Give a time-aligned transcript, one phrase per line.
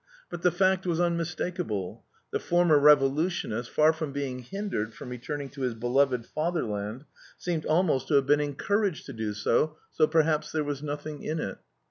[0.31, 5.61] But the fact was unmistakable: the former revolutionist, far from being hindered from returning to
[5.61, 7.05] his beloved Fatherland,
[7.37, 11.39] seemed almost to have been encouraged to do so, so perhaps there was nothing in
[11.39, 11.59] it.